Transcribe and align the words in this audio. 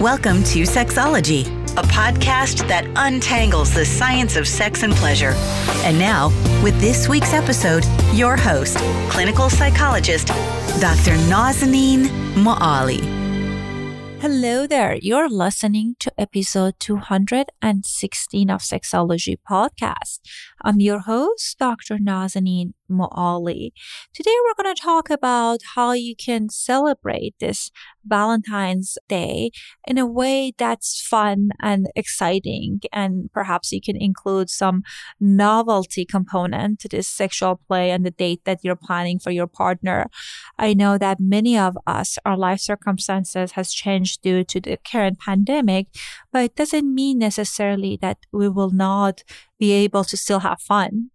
Welcome 0.00 0.44
to 0.44 0.62
Sexology, 0.62 1.44
a 1.76 1.82
podcast 1.82 2.68
that 2.68 2.86
untangles 2.94 3.74
the 3.74 3.84
science 3.84 4.36
of 4.36 4.46
sex 4.46 4.84
and 4.84 4.92
pleasure. 4.92 5.32
And 5.82 5.98
now, 5.98 6.28
with 6.62 6.80
this 6.80 7.08
week's 7.08 7.32
episode, 7.32 7.84
your 8.14 8.36
host, 8.36 8.76
clinical 9.10 9.50
psychologist, 9.50 10.28
Dr. 10.80 11.16
Nazanin 11.26 12.06
Moali. 12.36 13.00
Hello 14.20 14.68
there. 14.68 14.94
You're 15.02 15.28
listening 15.28 15.96
to 15.98 16.12
episode 16.16 16.74
216 16.78 18.50
of 18.50 18.60
Sexology 18.60 19.36
Podcast. 19.50 20.20
I'm 20.62 20.80
your 20.80 21.00
host, 21.00 21.58
Dr. 21.58 21.98
Nazanin 21.98 22.72
Moali. 22.90 23.70
Today 24.12 24.34
we're 24.44 24.62
going 24.62 24.74
to 24.74 24.82
talk 24.82 25.08
about 25.08 25.60
how 25.74 25.92
you 25.92 26.16
can 26.16 26.48
celebrate 26.48 27.34
this 27.38 27.70
Valentine's 28.04 28.98
Day 29.08 29.50
in 29.86 29.98
a 29.98 30.06
way 30.06 30.52
that's 30.56 31.00
fun 31.00 31.50
and 31.60 31.88
exciting. 31.94 32.80
And 32.92 33.30
perhaps 33.32 33.70
you 33.70 33.80
can 33.80 33.96
include 33.96 34.50
some 34.50 34.82
novelty 35.20 36.04
component 36.04 36.80
to 36.80 36.88
this 36.88 37.06
sexual 37.06 37.60
play 37.68 37.90
and 37.90 38.04
the 38.04 38.10
date 38.10 38.40
that 38.44 38.60
you're 38.62 38.76
planning 38.76 39.18
for 39.18 39.30
your 39.30 39.46
partner. 39.46 40.06
I 40.58 40.74
know 40.74 40.98
that 40.98 41.20
many 41.20 41.58
of 41.58 41.76
us, 41.86 42.18
our 42.24 42.36
life 42.36 42.60
circumstances 42.60 43.52
has 43.52 43.72
changed 43.72 44.22
due 44.22 44.42
to 44.44 44.60
the 44.60 44.78
current 44.78 45.20
pandemic, 45.20 45.88
but 46.38 46.44
it 46.44 46.54
doesn't 46.54 46.94
mean 46.94 47.18
necessarily 47.18 47.98
that 48.00 48.18
we 48.30 48.48
will 48.48 48.70
not 48.70 49.24
be 49.58 49.72
able 49.72 50.04
to 50.04 50.16
still 50.16 50.38
have 50.38 50.60
fun. 50.60 51.10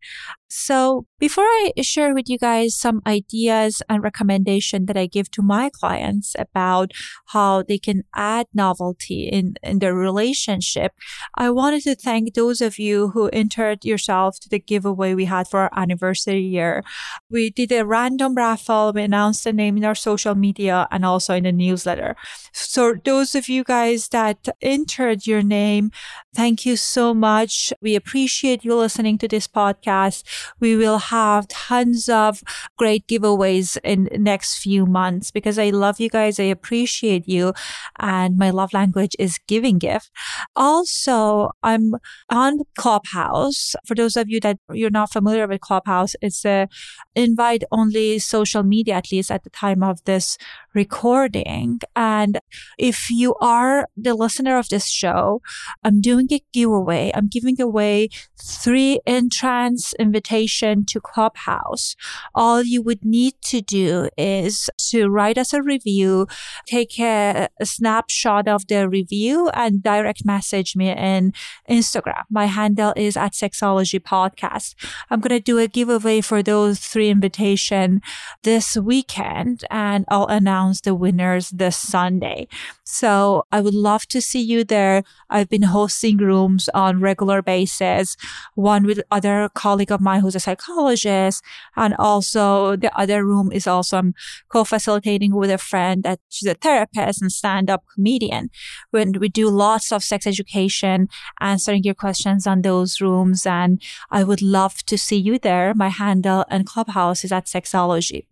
So 0.56 1.08
before 1.18 1.46
I 1.46 1.72
share 1.82 2.14
with 2.14 2.30
you 2.30 2.38
guys 2.38 2.76
some 2.76 3.02
ideas 3.08 3.82
and 3.90 4.04
recommendation 4.04 4.86
that 4.86 4.96
I 4.96 5.08
give 5.08 5.32
to 5.32 5.42
my 5.42 5.72
clients 5.72 6.36
about 6.38 6.92
how 7.30 7.64
they 7.64 7.80
can 7.80 8.04
add 8.16 8.46
novelty 8.54 9.24
in, 9.24 9.56
in 9.64 9.80
their 9.80 9.96
relationship, 9.96 10.92
I 11.36 11.50
wanted 11.50 11.82
to 11.86 11.96
thank 11.96 12.36
those 12.36 12.62
of 12.62 12.78
you 12.78 13.10
who 13.10 13.30
entered 13.30 13.84
yourself 13.84 14.40
to 14.42 14.50
the 14.50 14.60
giveaway 14.60 15.16
we 15.16 15.26
had 15.26 15.48
for 15.48 15.62
our 15.62 15.72
anniversary 15.76 16.44
year. 16.44 16.84
We 17.32 17.50
did 17.50 17.72
a 17.72 17.84
random 17.84 18.36
raffle. 18.36 18.94
We 18.94 19.02
announced 19.02 19.46
the 19.46 19.54
name 19.54 19.78
in 19.78 19.86
our 19.86 19.96
social 19.96 20.36
media 20.36 20.88
and 20.92 21.04
also 21.04 21.34
in 21.34 21.46
the 21.46 21.52
newsletter. 21.52 22.16
So 22.52 22.94
those 23.04 23.34
of 23.34 23.50
you 23.50 23.64
guys 23.64 24.10
that 24.10 24.48
entered 24.62 25.26
your 25.26 25.42
name, 25.42 25.90
thank 26.36 26.64
you 26.64 26.78
so 26.78 27.16
much. 27.16 27.74
We 27.82 27.96
appreciate 27.96 28.64
you 28.64 28.76
listening 28.76 29.18
to 29.18 29.28
this 29.28 29.48
podcast. 29.48 30.24
We 30.60 30.76
will 30.76 30.98
have 30.98 31.48
tons 31.48 32.10
of 32.10 32.42
great 32.78 33.08
giveaways 33.08 33.78
in 33.84 34.10
next 34.14 34.58
few 34.58 34.86
months 34.86 35.32
because 35.32 35.58
I 35.60 35.70
love 35.70 36.00
you 36.00 36.10
guys. 36.10 36.40
I 36.40 36.44
appreciate 36.44 37.28
you. 37.28 37.54
And 38.00 38.38
my 38.38 38.50
love 38.50 38.74
language 38.74 39.16
is 39.20 39.40
giving 39.48 39.78
gift. 39.78 40.12
Also, 40.56 41.52
I'm 41.64 41.96
on 42.30 42.60
Clubhouse. 42.78 43.76
For 43.86 43.96
those 43.96 44.16
of 44.16 44.30
you 44.30 44.40
that 44.42 44.58
you're 44.72 44.90
not 44.90 45.12
familiar 45.12 45.48
with 45.48 45.62
Clubhouse, 45.62 46.16
it's 46.22 46.46
a 46.46 46.68
invite 47.16 47.64
only 47.72 48.20
social 48.20 48.64
media, 48.64 48.96
at 48.96 49.12
least 49.12 49.32
at 49.32 49.44
the 49.44 49.50
time 49.50 49.84
of 49.84 50.04
this 50.06 50.38
recording. 50.74 51.80
And 51.96 52.40
if 52.78 53.10
you 53.10 53.36
are 53.36 53.88
the 53.96 54.16
listener 54.16 54.58
of 54.58 54.70
this 54.70 54.88
show, 54.88 55.42
I'm 55.84 56.02
doing 56.02 56.28
a 56.32 56.44
giveaway. 56.52 57.12
I'm 57.14 57.28
giving 57.28 57.62
away 57.62 58.10
three 58.42 59.00
entrance 59.06 59.94
invitation 60.00 60.86
to 60.86 61.00
Clubhouse. 61.00 61.96
All 62.34 62.64
you 62.64 62.82
would 62.82 63.06
need 63.06 63.36
to 63.44 63.62
do 63.62 64.10
is 64.18 64.70
to 64.90 65.10
write 65.10 65.38
us 65.38 65.54
a 65.54 65.62
review, 65.62 66.28
take 66.66 67.00
a, 67.00 67.50
a 67.60 67.66
snapshot 67.66 68.48
of 68.48 68.68
the 68.68 68.90
review 68.90 69.50
and 69.50 69.84
direct 69.84 70.26
message 70.26 70.76
me 70.76 70.90
in 70.90 71.34
Instagram. 71.70 72.24
My 72.30 72.46
handle 72.46 72.94
is 72.96 73.16
at 73.16 73.34
Sexology 73.34 74.00
Podcast. 74.00 74.76
I'm 75.10 75.20
going 75.20 75.30
to 75.30 75.40
do 75.40 75.60
a 75.60 75.68
giveaway 75.68 76.22
for 76.22 76.42
those 76.42 76.80
three 76.80 77.03
invitation 77.10 78.02
this 78.44 78.76
weekend 78.78 79.64
and 79.70 80.06
I'll 80.10 80.28
announce 80.28 80.82
the 80.82 80.96
winners 80.96 81.50
this 81.50 81.78
Sunday. 81.78 82.48
So 82.84 83.46
I 83.52 83.62
would 83.62 83.74
love 83.74 84.06
to 84.08 84.22
see 84.22 84.42
you 84.42 84.64
there. 84.64 85.04
I've 85.30 85.50
been 85.50 85.64
hosting 85.64 86.18
rooms 86.18 86.70
on 86.74 87.00
regular 87.00 87.42
basis, 87.42 88.16
one 88.56 88.86
with 88.86 89.02
other 89.10 89.50
colleague 89.54 89.92
of 89.92 90.02
mine 90.02 90.22
who's 90.22 90.36
a 90.36 90.40
psychologist. 90.40 91.44
And 91.76 91.96
also 91.98 92.76
the 92.76 92.96
other 92.98 93.26
room 93.26 93.52
is 93.52 93.68
also 93.68 93.98
I'm 93.98 94.14
co-facilitating 94.50 95.36
with 95.36 95.50
a 95.50 95.58
friend 95.58 96.04
that 96.04 96.20
she's 96.30 96.50
a 96.50 96.54
therapist 96.54 97.22
and 97.22 97.32
stand-up 97.32 97.84
comedian. 97.94 98.50
When 98.92 99.14
we 99.14 99.30
do 99.30 99.50
lots 99.50 99.92
of 99.92 100.04
sex 100.04 100.28
education, 100.28 101.08
answering 101.40 101.84
your 101.84 101.94
questions 101.94 102.46
on 102.48 102.62
those 102.62 103.02
rooms. 103.02 103.46
And 103.46 103.82
I 104.12 104.24
would 104.24 104.42
love 104.42 104.84
to 104.86 104.98
see 104.98 105.18
you 105.18 105.40
there. 105.40 105.74
My 105.74 105.90
handle 105.90 106.46
and 106.50 106.66
clubhouse 106.66 106.93
is 107.24 107.32
at 107.32 107.46
sexology. 107.46 108.26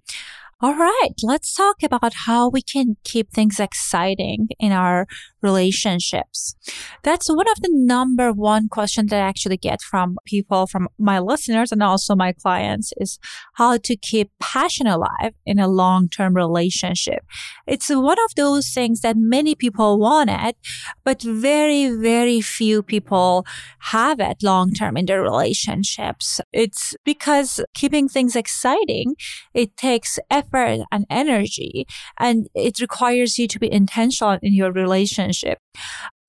All 0.63 0.75
right, 0.75 1.15
let's 1.23 1.55
talk 1.55 1.81
about 1.81 2.13
how 2.25 2.47
we 2.47 2.61
can 2.61 2.97
keep 3.03 3.31
things 3.31 3.59
exciting 3.59 4.49
in 4.59 4.71
our 4.71 5.07
relationships. 5.41 6.55
That's 7.03 7.29
one 7.29 7.49
of 7.49 7.61
the 7.61 7.69
number 7.71 8.31
one 8.31 8.69
questions 8.69 9.09
that 9.09 9.23
I 9.23 9.27
actually 9.27 9.57
get 9.57 9.81
from 9.81 10.17
people, 10.25 10.67
from 10.67 10.87
my 10.97 11.19
listeners 11.19 11.71
and 11.71 11.81
also 11.81 12.15
my 12.15 12.33
clients 12.33 12.93
is 12.97 13.19
how 13.53 13.77
to 13.77 13.95
keep 13.95 14.31
passion 14.39 14.87
alive 14.87 15.33
in 15.45 15.59
a 15.59 15.67
long-term 15.67 16.35
relationship. 16.35 17.25
It's 17.67 17.89
one 17.89 18.17
of 18.25 18.35
those 18.35 18.69
things 18.69 19.01
that 19.01 19.17
many 19.17 19.55
people 19.55 19.99
want 19.99 20.29
it, 20.31 20.55
but 21.03 21.21
very, 21.21 21.89
very 21.89 22.41
few 22.41 22.83
people 22.83 23.45
have 23.79 24.19
it 24.19 24.37
long-term 24.43 24.97
in 24.97 25.05
their 25.05 25.21
relationships. 25.21 26.39
It's 26.51 26.95
because 27.05 27.61
keeping 27.73 28.07
things 28.07 28.35
exciting, 28.35 29.15
it 29.53 29.77
takes 29.77 30.19
effort 30.29 30.81
and 30.91 31.05
energy, 31.09 31.85
and 32.19 32.47
it 32.53 32.79
requires 32.79 33.37
you 33.37 33.47
to 33.47 33.59
be 33.59 33.71
intentional 33.71 34.37
in 34.41 34.53
your 34.53 34.71
relationship. 34.71 35.30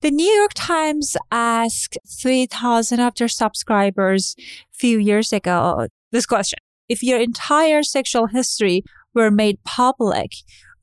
The 0.01 0.11
New 0.11 0.29
York 0.29 0.51
Times 0.53 1.15
asked 1.31 1.97
3,000 2.07 2.99
of 2.99 3.15
their 3.15 3.29
subscribers 3.29 4.35
a 4.39 4.43
few 4.73 4.99
years 4.99 5.31
ago 5.31 5.87
this 6.11 6.25
question. 6.25 6.59
If 6.89 7.01
your 7.01 7.19
entire 7.19 7.83
sexual 7.83 8.27
history 8.27 8.83
were 9.13 9.31
made 9.31 9.63
public, 9.63 10.31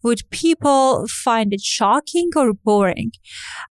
would 0.02 0.28
people 0.30 1.06
find 1.08 1.52
it 1.52 1.60
shocking 1.60 2.30
or 2.36 2.52
boring? 2.52 3.12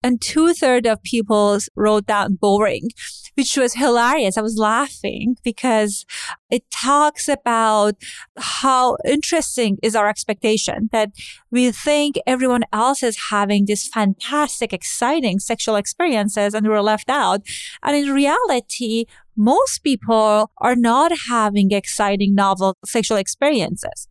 And 0.03 0.21
two 0.21 0.53
thirds 0.53 0.89
of 0.89 1.03
people 1.03 1.59
wrote 1.77 2.07
down 2.07 2.35
boring, 2.35 2.89
which 3.35 3.57
was 3.57 3.75
hilarious. 3.75 4.37
I 4.37 4.43
was 4.43 4.57
laughing 4.59 5.37
because 5.45 6.05
it 6.51 6.69
talks 6.71 7.29
about 7.29 7.95
how 8.37 8.97
interesting 9.07 9.79
is 9.83 9.95
our 9.95 10.09
expectation 10.09 10.89
that 10.93 11.11
we 11.51 11.71
think 11.71 12.17
everyone 12.27 12.65
else 12.73 13.03
is 13.03 13.29
having 13.31 13.67
these 13.67 13.87
fantastic, 13.87 14.73
exciting 14.73 15.39
sexual 15.39 15.77
experiences 15.77 16.53
and 16.55 16.67
we're 16.67 16.83
left 16.83 17.09
out. 17.09 17.43
And 17.83 17.97
in 17.97 18.13
reality, 18.13 19.07
most 19.37 19.79
people 19.79 20.51
are 20.59 20.77
not 20.77 21.13
having 21.29 21.73
exciting, 21.73 22.35
novel 22.35 22.77
sexual 22.85 23.17
experiences. 23.17 24.09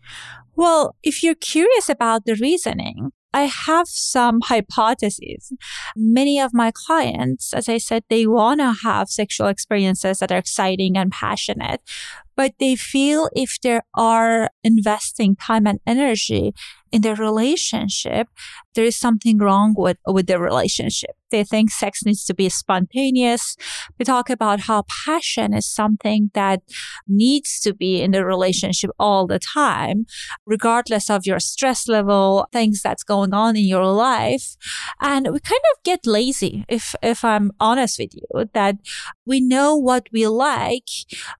Well, 0.56 0.96
if 1.04 1.24
you're 1.24 1.36
curious 1.36 1.90
about 1.90 2.26
the 2.26 2.36
reasoning, 2.36 3.12
I 3.34 3.44
have 3.44 3.88
some 3.88 4.42
hypotheses. 4.42 5.54
Many 5.96 6.40
of 6.40 6.54
my 6.54 6.72
clients, 6.74 7.54
as 7.54 7.70
I 7.70 7.78
said, 7.78 8.04
they 8.10 8.28
want 8.28 8.60
to 8.60 8.74
have 8.84 9.10
sexual 9.10 9.48
experiences 9.48 10.20
that 10.20 10.32
are 10.32 10.38
exciting 10.38 10.98
and 10.98 11.12
passionate, 11.12 11.82
but 12.42 12.58
they 12.58 12.76
feel 12.76 13.30
if 13.34 13.60
they 13.62 13.80
are 13.94 14.50
investing 14.64 15.36
time 15.36 15.68
and 15.68 15.80
energy 15.86 16.56
in 16.92 17.02
their 17.04 17.16
relationship, 17.16 18.28
there 18.74 18.86
is 18.86 18.98
something 18.98 19.38
wrong 19.38 19.74
with, 19.78 19.98
with 20.08 20.28
their 20.28 20.40
relationship. 20.40 21.12
They 21.30 21.46
think 21.46 21.72
sex 21.72 22.04
needs 22.06 22.26
to 22.26 22.34
be 22.34 22.50
spontaneous. 22.50 23.56
We 23.98 24.04
talk 24.04 24.30
about 24.30 24.62
how 24.62 24.84
passion 25.06 25.54
is 25.54 25.66
something 25.66 26.32
that 26.34 26.62
needs 27.08 27.62
to 27.62 27.74
be 27.74 28.02
in 28.02 28.12
the 28.12 28.26
relationship 28.26 28.92
all 29.00 29.28
the 29.28 29.40
time, 29.40 30.06
regardless 30.46 31.10
of 31.10 31.26
your 31.26 31.40
stress 31.40 31.88
level, 31.88 32.48
things 32.52 32.82
that's 32.82 33.04
going 33.04 33.34
on 33.34 33.56
in 33.56 33.64
your 33.64 33.86
life. 33.86 34.58
And 35.00 35.32
we 35.32 35.40
kind 35.40 35.62
of 35.74 35.84
get 35.84 36.06
lazy, 36.06 36.66
if, 36.68 36.94
if 37.02 37.24
I'm 37.24 37.52
honest 37.62 38.00
with 38.00 38.14
you, 38.14 38.50
that 38.54 38.76
we 39.26 39.40
know 39.40 39.78
what 39.78 40.08
we 40.12 40.28
like. 40.28 40.90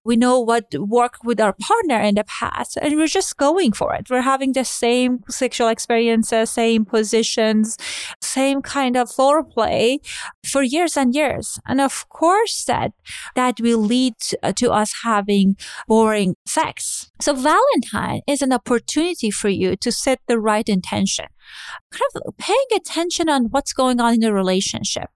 We 0.04 0.16
know 0.16 0.40
what 0.40 0.72
worked 0.92 1.24
with 1.24 1.40
our 1.40 1.54
partner 1.54 2.00
in 2.00 2.14
the 2.14 2.24
past 2.24 2.76
and 2.80 2.96
we're 2.96 3.06
just 3.20 3.36
going 3.36 3.72
for 3.72 3.94
it. 3.94 4.10
We're 4.10 4.28
having 4.34 4.52
the 4.52 4.64
same 4.64 5.24
sexual 5.28 5.68
experiences, 5.68 6.50
same 6.50 6.84
positions, 6.84 7.76
same 8.20 8.62
kind 8.62 8.96
of 8.96 9.08
foreplay 9.08 9.98
for 10.44 10.62
years 10.62 10.96
and 10.96 11.14
years. 11.14 11.58
And 11.66 11.80
of 11.80 12.08
course 12.08 12.64
that, 12.64 12.92
that 13.34 13.60
will 13.60 13.78
lead 13.94 14.14
to 14.62 14.70
us 14.70 14.92
having 15.02 15.56
boring 15.88 16.36
sex. 16.46 17.10
So 17.20 17.34
Valentine 17.34 18.20
is 18.28 18.42
an 18.42 18.52
opportunity 18.52 19.30
for 19.30 19.48
you 19.48 19.76
to 19.76 19.90
set 19.90 20.20
the 20.28 20.38
right 20.38 20.68
intention. 20.68 21.26
Kind 21.90 22.24
of 22.26 22.36
paying 22.36 22.56
attention 22.74 23.28
on 23.28 23.46
what's 23.46 23.72
going 23.72 24.00
on 24.00 24.14
in 24.14 24.20
the 24.20 24.32
relationship. 24.32 25.10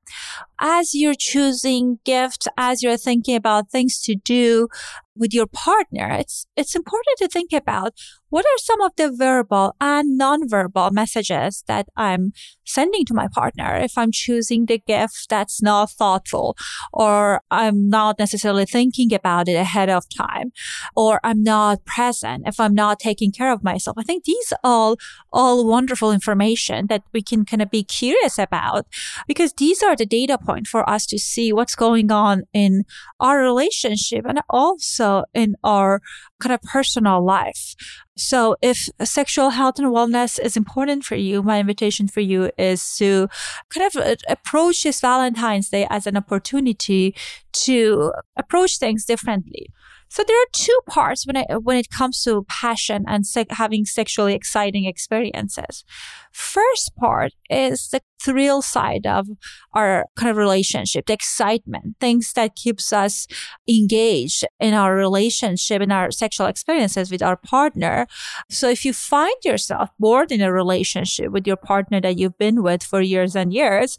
As 0.59 0.95
you're 0.95 1.15
choosing 1.15 1.99
gifts, 2.05 2.47
as 2.57 2.83
you're 2.83 2.97
thinking 2.97 3.37
about 3.37 3.71
things 3.71 4.01
to 4.03 4.15
do, 4.15 4.69
with 5.17 5.33
your 5.33 5.47
partner, 5.47 6.11
it's, 6.11 6.47
it's 6.57 6.77
important 6.77 7.19
to 7.19 7.29
think 7.29 7.53
about 7.53 7.95
what 8.29 8.45
are 8.45 8.59
some 8.59 8.81
of 8.83 8.93
the 8.97 9.11
verbal 9.11 9.75
and 9.81 10.21
nonverbal 10.21 10.93
messages 10.93 11.65
that 11.67 11.89
I'm 11.97 12.33
sending 12.67 13.05
to 13.07 13.15
my 13.15 13.29
partner 13.29 13.77
if 13.77 13.97
I'm 13.97 14.13
choosing 14.13 14.67
the 14.67 14.79
gift 14.79 15.29
that's 15.29 15.63
not 15.63 15.91
thoughtful 15.91 16.57
or 16.93 17.43
I'm 17.51 17.89
not 17.89 18.19
necessarily 18.19 18.67
thinking 18.67 19.13
about 19.15 19.49
it 19.49 19.55
ahead 19.55 19.89
of 19.89 20.09
time 20.09 20.53
or 20.95 21.21
I'm 21.25 21.43
not 21.43 21.85
present 21.85 22.45
if 22.47 22.61
I'm 22.61 22.75
not 22.75 22.99
taking 22.99 23.33
care 23.33 23.53
of 23.53 23.65
myself. 23.65 23.97
I 23.99 24.03
think 24.03 24.25
these 24.25 24.53
are 24.53 24.59
all, 24.65 24.97
all 25.33 25.67
wonderful 25.67 26.13
information 26.13 26.87
that 26.89 27.03
we 27.13 27.23
can 27.23 27.45
kind 27.45 27.63
of 27.63 27.71
be 27.71 27.85
curious 27.85 28.39
about 28.39 28.87
because 29.27 29.53
these 29.55 29.83
are 29.83 29.97
the 29.97 30.07
data 30.07 30.39
point 30.39 30.67
for 30.67 30.89
us 30.89 31.07
to 31.07 31.19
see 31.19 31.53
what's 31.53 31.75
going 31.75 32.11
on 32.11 32.45
in 32.53 32.85
our 33.21 33.39
relationship 33.39 34.25
and 34.27 34.41
also 34.51 35.25
in 35.35 35.57
our 35.63 36.01
kind 36.41 36.53
of 36.53 36.63
personal 36.63 37.25
life. 37.25 37.75
So 38.17 38.57
if 38.63 38.89
sexual 39.05 39.51
health 39.51 39.79
and 39.79 39.89
wellness 39.89 40.41
is 40.41 40.57
important 40.57 41.05
for 41.05 41.17
you, 41.17 41.43
my 41.43 41.61
invitation 41.61 42.09
for 42.09 42.21
you 42.21 42.51
is 42.57 42.97
to 42.97 43.29
kind 43.69 43.87
of 43.87 43.97
uh, 43.97 44.17
approach 44.29 44.83
this 44.83 45.01
Valentine's 45.01 45.69
Day 45.69 45.87
as 45.91 46.07
an 46.07 46.17
opportunity 46.17 47.15
to 47.53 48.13
approach 48.37 48.79
things 48.79 49.05
differently. 49.05 49.69
So 50.09 50.23
there 50.27 50.37
are 50.41 50.47
two 50.53 50.79
parts 50.89 51.27
when 51.27 51.37
it, 51.37 51.63
when 51.63 51.77
it 51.77 51.91
comes 51.91 52.23
to 52.25 52.47
passion 52.49 53.05
and 53.07 53.27
se- 53.27 53.47
having 53.51 53.85
sexually 53.85 54.35
exciting 54.35 54.85
experiences. 54.85 55.85
First 56.33 56.95
part 56.97 57.33
is 57.51 57.89
the 57.89 58.01
thrill 58.21 58.63
side 58.63 59.07
of 59.07 59.29
our 59.73 60.07
kind 60.17 60.31
of 60.31 60.37
relationship, 60.37 61.07
the 61.07 61.13
excitement, 61.13 61.97
things 62.01 62.33
that 62.35 62.57
keeps 62.57 62.93
us 62.93 63.27
engaged 63.69 64.45
in 64.59 64.75
our 64.75 64.95
relationship 64.95 65.83
and 65.83 65.93
our 65.93 66.11
sexual 66.11 66.47
experiences 66.47 67.11
with 67.11 67.23
our 67.23 67.37
partner. 67.37 68.07
So 68.51 68.69
if 68.69 68.85
you 68.85 68.93
find 68.93 69.37
yourself 69.45 69.91
bored 69.99 70.33
in 70.33 70.41
a 70.41 70.53
relationship 70.53 71.31
with 71.31 71.47
your 71.47 71.57
partner 71.57 72.01
that 72.01 72.19
you've 72.19 72.39
been 72.39 72.63
with 72.63 72.83
for 72.83 73.01
years 73.01 73.37
and 73.37 73.53
years, 73.53 73.99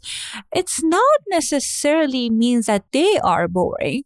it's 0.52 0.82
not 0.82 1.20
necessarily 1.28 2.30
means 2.30 2.66
that 2.66 2.84
they 2.92 3.18
are 3.20 3.48
boring 3.48 4.02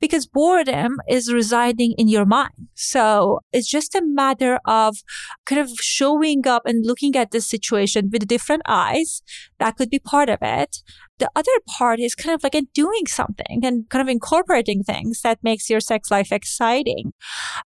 because 0.00 0.26
boredom 0.26 0.98
is 1.08 1.32
residing 1.32 1.94
in 1.98 2.08
your 2.08 2.24
mind. 2.24 2.68
So 2.74 3.40
it's 3.52 3.68
just 3.68 3.94
a 3.94 4.02
matter 4.02 4.58
of 4.64 4.98
kind 5.44 5.60
of 5.60 5.70
showing 5.80 6.46
up 6.46 6.62
and 6.66 6.86
looking 6.86 7.16
at 7.16 7.30
the 7.30 7.40
situation 7.40 8.10
with 8.12 8.28
different 8.28 8.62
eyes 8.66 9.22
that 9.58 9.76
could 9.76 9.90
be 9.90 9.98
part 9.98 10.28
of 10.28 10.38
it. 10.42 10.78
The 11.18 11.30
other 11.34 11.50
part 11.66 11.98
is 11.98 12.14
kind 12.14 12.34
of 12.34 12.42
like 12.42 12.62
doing 12.74 13.06
something 13.06 13.60
and 13.64 13.88
kind 13.88 14.02
of 14.02 14.08
incorporating 14.08 14.82
things 14.82 15.22
that 15.22 15.38
makes 15.42 15.70
your 15.70 15.80
sex 15.80 16.10
life 16.10 16.30
exciting. 16.30 17.14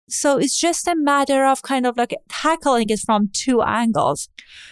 So 0.08 0.38
it's 0.38 0.58
just 0.58 0.86
a 0.86 0.94
matter 0.94 1.44
of 1.44 1.62
kind 1.62 1.84
of 1.84 1.96
like 1.96 2.14
tackling 2.28 2.90
it 2.90 3.00
from 3.00 3.28
two 3.32 3.60
angles. 3.62 4.28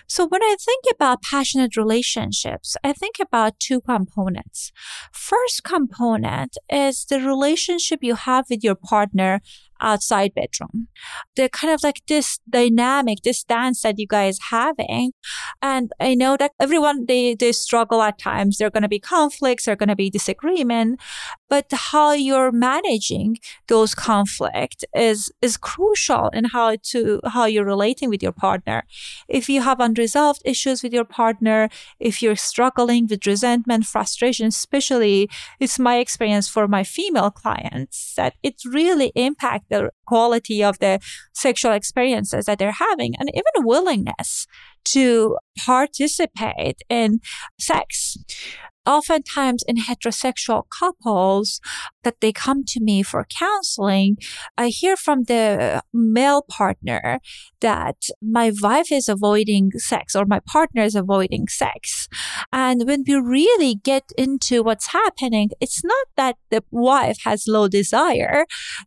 So 0.06 0.26
when 0.29 0.43
I 0.43 0.56
think 0.65 0.85
about 0.94 1.23
passionate 1.23 1.76
relationships, 1.76 2.76
I 2.85 2.93
think 2.93 3.17
about 3.21 3.59
two 3.59 3.81
components. 3.81 4.71
First 5.12 5.64
component 5.64 6.56
is 6.71 7.05
the 7.05 7.21
relationship 7.21 7.99
you 8.03 8.14
have 8.14 8.47
with 8.49 8.62
your 8.62 8.76
partner 8.76 9.41
outside 9.81 10.35
bedroom. 10.35 10.89
They're 11.37 11.49
kind 11.49 11.73
of 11.73 11.83
like 11.83 12.03
this 12.07 12.39
dynamic, 12.49 13.19
this 13.23 13.45
dance 13.45 13.83
that 13.83 13.99
you 13.99 14.07
guys 14.07 14.39
having. 14.51 15.13
And 15.63 15.91
I 16.01 16.15
know 16.15 16.37
that 16.37 16.53
everyone, 16.61 17.07
they, 17.07 17.35
they 17.35 17.53
struggle 17.53 18.03
at 18.03 18.19
times. 18.19 18.59
There 18.59 18.67
are 18.67 18.71
going 18.71 18.83
to 18.83 18.89
be 18.89 19.01
conflicts. 19.01 19.65
There 19.65 19.73
are 19.73 19.77
going 19.77 19.89
to 19.89 19.97
be 19.97 20.11
disagreement, 20.11 21.01
but 21.49 21.67
how 21.73 22.12
you're 22.12 22.53
managing 22.53 23.39
those 23.69 23.95
conflict 23.95 24.85
is, 24.95 25.31
is 25.41 25.56
crucial 25.56 26.29
in 26.29 26.45
how 26.47 26.77
to, 26.83 27.21
how 27.25 27.47
you're 27.47 27.65
relating 27.65 28.11
with 28.11 28.23
your 28.23 28.33
partner. 28.33 28.85
If 29.29 29.49
you 29.49 29.62
have 29.62 29.81
unresolved 29.81 30.43
issues 30.45 30.83
with 30.83 30.93
your 30.93 31.05
partner, 31.05 31.69
if 31.99 32.23
you're 32.23 32.37
struggling 32.37 33.06
with 33.06 33.27
resentment, 33.27 33.87
frustration, 33.87 34.47
especially 34.49 35.29
it's 35.61 35.79
my 35.79 35.99
experience 35.99 36.49
for 36.49 36.69
my 36.69 36.85
female 36.85 37.31
clients 37.31 38.15
that 38.17 38.35
it 38.43 38.56
really 38.65 39.12
impacts 39.15 39.67
the 39.71 39.91
quality 40.06 40.62
of 40.62 40.79
the 40.79 41.00
sexual 41.33 41.73
experiences 41.73 42.47
that 42.47 42.59
they're 42.59 42.73
having 42.73 43.15
and 43.19 43.31
even 43.31 43.67
willingness 43.67 44.47
to 44.85 45.37
participate 45.59 46.81
in 46.89 47.21
sex 47.59 48.17
oftentimes 48.88 49.62
in 49.69 49.76
heterosexual 49.76 50.64
couples 50.81 51.61
that 52.02 52.20
they 52.20 52.32
come 52.32 52.64
to 52.64 52.81
me 52.81 53.02
for 53.02 53.26
counseling, 53.38 54.17
I 54.56 54.69
hear 54.69 54.96
from 54.96 55.25
the 55.25 55.82
male 55.93 56.43
partner 56.49 57.20
that 57.61 57.97
my 58.23 58.53
wife 58.63 58.93
is 58.93 59.09
avoiding 59.09 59.71
sex 59.77 60.15
or 60.15 60.25
my 60.25 60.41
partner 60.41 60.83
is 60.83 60.95
avoiding 60.95 61.49
sex. 61.49 62.09
And 62.53 62.87
when 62.87 63.05
we 63.07 63.15
really 63.15 63.77
get 63.77 64.05
into 64.17 64.63
what's 64.63 64.89
happening, 64.89 65.51
it's 65.61 65.85
not 65.85 66.07
that 66.17 66.37
the 66.51 66.63
wife 66.71 67.19
has 67.25 67.45
low 67.47 67.69
desire. 67.69 68.47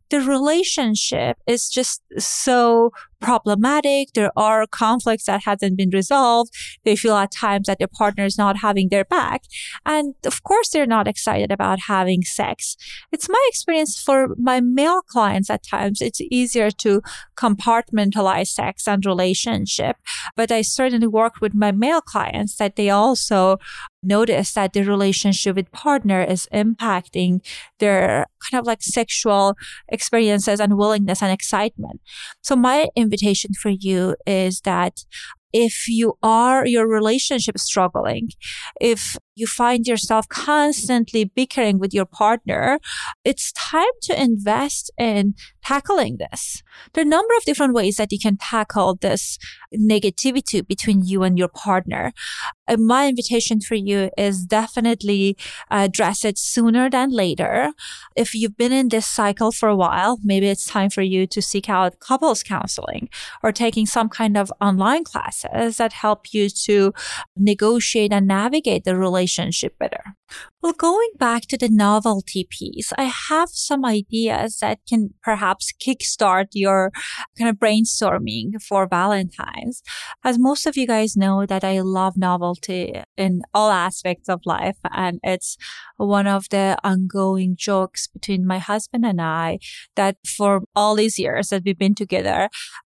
The 0.09 0.21
relationship 0.21 1.37
is 1.47 1.69
just 1.69 2.01
so 2.17 2.91
problematic. 3.21 4.09
There 4.13 4.31
are 4.35 4.65
conflicts 4.67 5.25
that 5.25 5.43
hasn't 5.45 5.77
been 5.77 5.91
resolved. 5.91 6.51
They 6.83 6.95
feel 6.95 7.15
at 7.15 7.31
times 7.31 7.67
that 7.67 7.79
their 7.79 7.87
partner 7.87 8.25
is 8.25 8.37
not 8.37 8.57
having 8.57 8.89
their 8.89 9.05
back. 9.05 9.43
And 9.85 10.15
of 10.25 10.43
course, 10.43 10.69
they're 10.69 10.87
not 10.87 11.07
excited 11.07 11.51
about 11.51 11.81
having 11.87 12.23
sex. 12.23 12.75
It's 13.11 13.29
my 13.29 13.45
experience 13.47 14.01
for 14.01 14.35
my 14.37 14.59
male 14.59 15.01
clients 15.01 15.49
at 15.49 15.65
times. 15.65 16.01
It's 16.01 16.19
easier 16.19 16.71
to 16.71 17.01
compartmentalize 17.37 18.47
sex 18.61 18.87
and 18.87 19.05
relationship. 19.05 19.95
But 20.35 20.51
I 20.51 20.61
certainly 20.61 21.07
work 21.07 21.41
with 21.41 21.53
my 21.53 21.71
male 21.71 22.01
clients 22.01 22.55
that 22.57 22.75
they 22.75 22.89
also 22.89 23.57
notice 24.03 24.53
that 24.53 24.73
the 24.73 24.83
relationship 24.83 25.55
with 25.55 25.71
partner 25.71 26.21
is 26.21 26.47
impacting 26.53 27.39
their 27.79 28.25
kind 28.49 28.59
of 28.59 28.65
like 28.65 28.81
sexual 28.81 29.55
experiences 29.89 30.59
and 30.59 30.77
willingness 30.77 31.21
and 31.21 31.31
excitement. 31.31 32.01
So 32.41 32.55
my 32.55 32.87
invitation 32.95 33.51
for 33.53 33.69
you 33.69 34.15
is 34.25 34.61
that 34.61 35.05
if 35.53 35.87
you 35.87 36.13
are 36.23 36.65
your 36.65 36.87
relationship 36.87 37.57
struggling, 37.57 38.29
if 38.79 39.17
you 39.41 39.47
find 39.47 39.87
yourself 39.87 40.29
constantly 40.29 41.25
bickering 41.25 41.79
with 41.79 41.93
your 41.93 42.05
partner, 42.05 42.79
it's 43.25 43.51
time 43.53 43.95
to 44.03 44.21
invest 44.21 44.91
in 44.97 45.33
tackling 45.63 46.17
this. 46.17 46.63
There 46.93 47.03
are 47.03 47.05
a 47.05 47.09
number 47.09 47.33
of 47.37 47.43
different 47.43 47.73
ways 47.73 47.97
that 47.97 48.11
you 48.11 48.19
can 48.19 48.37
tackle 48.37 48.95
this 48.95 49.37
negativity 49.75 50.65
between 50.65 51.03
you 51.03 51.23
and 51.23 51.37
your 51.37 51.47
partner. 51.47 52.13
And 52.67 52.87
my 52.87 53.07
invitation 53.07 53.61
for 53.61 53.75
you 53.75 54.09
is 54.17 54.45
definitely 54.45 55.37
uh, 55.69 55.87
address 55.89 56.23
it 56.23 56.37
sooner 56.37 56.89
than 56.89 57.11
later. 57.11 57.73
If 58.15 58.33
you've 58.33 58.57
been 58.57 58.71
in 58.71 58.89
this 58.89 59.07
cycle 59.07 59.51
for 59.51 59.69
a 59.69 59.75
while, 59.75 60.19
maybe 60.23 60.47
it's 60.47 60.65
time 60.65 60.89
for 60.89 61.01
you 61.01 61.27
to 61.27 61.41
seek 61.41 61.69
out 61.69 61.99
couples 61.99 62.43
counseling 62.43 63.09
or 63.43 63.51
taking 63.51 63.85
some 63.85 64.09
kind 64.09 64.37
of 64.37 64.51
online 64.61 65.03
classes 65.03 65.77
that 65.77 65.93
help 65.93 66.33
you 66.33 66.49
to 66.49 66.93
negotiate 67.37 68.13
and 68.13 68.27
navigate 68.27 68.83
the 68.83 68.95
relationship 68.95 69.30
relationship 69.37 69.77
better. 69.79 70.03
Well, 70.61 70.73
going 70.73 71.09
back 71.17 71.43
to 71.47 71.57
the 71.57 71.69
novelty 71.69 72.47
piece, 72.49 72.93
I 72.97 73.03
have 73.03 73.49
some 73.49 73.83
ideas 73.83 74.57
that 74.59 74.79
can 74.87 75.13
perhaps 75.23 75.73
kickstart 75.73 76.47
your 76.53 76.91
kind 77.37 77.49
of 77.49 77.57
brainstorming 77.57 78.61
for 78.61 78.87
Valentine's. 78.87 79.81
As 80.23 80.37
most 80.37 80.65
of 80.65 80.77
you 80.77 80.87
guys 80.87 81.17
know 81.17 81.45
that 81.45 81.63
I 81.63 81.81
love 81.81 82.15
novelty 82.15 83.01
in 83.17 83.41
all 83.53 83.71
aspects 83.71 84.29
of 84.29 84.41
life. 84.45 84.77
And 84.91 85.19
it's 85.23 85.57
one 85.97 86.27
of 86.27 86.49
the 86.49 86.77
ongoing 86.83 87.55
jokes 87.57 88.07
between 88.07 88.45
my 88.45 88.59
husband 88.59 89.05
and 89.05 89.21
I 89.21 89.59
that 89.95 90.17
for 90.25 90.61
all 90.75 90.95
these 90.95 91.17
years 91.17 91.49
that 91.49 91.63
we've 91.65 91.77
been 91.77 91.95
together, 91.95 92.49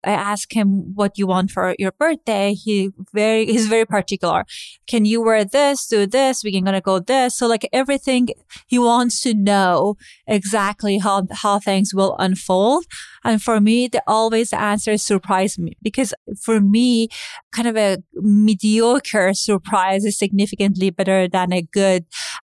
I 0.05 0.11
ask 0.11 0.55
him 0.55 0.93
what 0.95 1.17
you 1.17 1.27
want 1.27 1.51
for 1.51 1.75
your 1.79 1.91
birthday. 1.91 2.53
He 2.53 2.91
very, 3.13 3.45
he's 3.51 3.67
very 3.67 3.85
particular. 3.85 4.45
Can 4.87 5.05
you 5.05 5.21
wear 5.21 5.43
this, 5.45 5.87
do 5.87 6.05
this? 6.05 6.43
We 6.43 6.51
can 6.51 6.63
gonna 6.63 6.81
go 6.81 6.99
this. 6.99 7.37
So 7.37 7.47
like 7.47 7.67
everything 7.73 8.29
he 8.67 8.79
wants 8.79 9.21
to 9.21 9.33
know 9.33 9.95
exactly 10.27 10.99
how, 10.99 11.27
how 11.31 11.59
things 11.59 11.93
will 11.93 12.15
unfold. 12.19 12.85
And 13.23 13.41
for 13.41 13.59
me, 13.59 13.87
the 13.87 14.03
always 14.07 14.53
answer 14.53 14.97
surprise 14.97 15.57
me 15.57 15.73
because 15.81 16.13
for 16.39 16.61
me, 16.61 17.09
kind 17.51 17.67
of 17.67 17.75
a 17.75 17.97
mediocre 18.13 19.33
surprise 19.33 20.05
is 20.05 20.17
significantly 20.17 20.91
better 20.91 21.27
than 21.27 21.51
a 21.51 21.61
good 21.61 22.05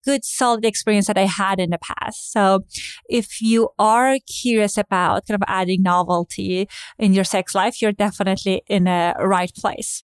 good 0.06 0.24
solid 0.24 0.66
experience 0.66 1.08
that 1.08 1.18
I 1.18 1.26
had 1.26 1.60
in 1.60 1.72
the 1.72 1.80
past. 1.80 2.32
So 2.32 2.66
if 3.10 3.42
you 3.42 3.70
are 3.80 4.18
curious 4.42 4.78
about 4.78 5.28
kind 5.28 5.42
of 5.42 5.44
adding 5.48 5.82
novelty 5.82 6.70
in 6.98 7.14
your 7.14 7.24
sex 7.24 7.56
life, 7.56 7.82
you're 7.82 7.92
definitely 7.92 8.62
in 8.68 8.88
a 8.88 9.16
right 9.20 9.54
place. 9.56 10.04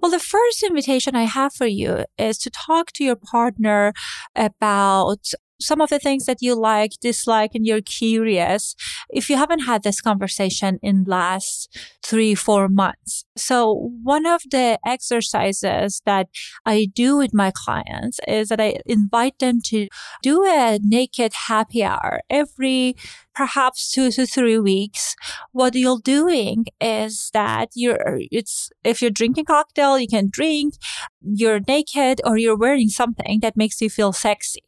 Well, 0.00 0.10
the 0.10 0.18
first 0.18 0.62
invitation 0.62 1.14
I 1.14 1.24
have 1.24 1.52
for 1.54 1.66
you 1.66 2.04
is 2.18 2.38
to 2.38 2.50
talk 2.50 2.92
to 2.92 3.04
your 3.04 3.16
partner 3.16 3.92
about 4.34 5.32
some 5.62 5.80
of 5.80 5.90
the 5.90 5.98
things 5.98 6.26
that 6.26 6.38
you 6.40 6.54
like, 6.54 6.92
dislike, 7.00 7.52
and 7.54 7.66
you're 7.66 7.80
curious 7.80 8.74
if 9.10 9.30
you 9.30 9.36
haven't 9.36 9.60
had 9.60 9.82
this 9.82 10.00
conversation 10.00 10.78
in 10.82 11.04
last 11.06 11.76
three, 12.02 12.34
four 12.34 12.68
months. 12.68 13.24
So 13.36 13.90
one 14.02 14.26
of 14.26 14.42
the 14.50 14.78
exercises 14.84 16.02
that 16.04 16.28
I 16.66 16.88
do 16.92 17.16
with 17.16 17.32
my 17.32 17.52
clients 17.54 18.20
is 18.26 18.48
that 18.48 18.60
I 18.60 18.78
invite 18.86 19.38
them 19.38 19.60
to 19.66 19.88
do 20.22 20.44
a 20.44 20.78
naked 20.82 21.32
happy 21.48 21.82
hour 21.82 22.20
every 22.28 22.96
perhaps 23.34 23.90
two 23.90 24.10
to 24.12 24.26
three 24.26 24.58
weeks, 24.58 25.14
what 25.52 25.74
you're 25.74 26.00
doing 26.02 26.66
is 26.80 27.30
that 27.32 27.70
you're, 27.74 28.20
it's, 28.30 28.70
if 28.84 29.00
you're 29.00 29.10
drinking 29.10 29.46
cocktail, 29.46 29.98
you 29.98 30.08
can 30.08 30.28
drink, 30.30 30.74
you're 31.22 31.60
naked 31.66 32.20
or 32.24 32.36
you're 32.36 32.56
wearing 32.56 32.88
something 32.88 33.40
that 33.40 33.56
makes 33.56 33.80
you 33.80 33.88
feel 33.88 34.12
sexy. 34.12 34.62